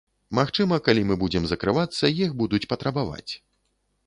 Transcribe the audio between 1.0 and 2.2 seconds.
мы будзем закрывацца,